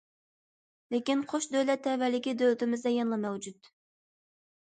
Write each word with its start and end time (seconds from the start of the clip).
لېكىن،‹‹ 0.93 1.19
قوش 1.33 1.47
دۆلەت 1.55 1.83
تەۋەلىكى›› 1.89 2.33
دۆلىتىمىزدە 2.41 2.93
يەنىلا 2.97 3.19
مەۋجۇت. 3.29 3.71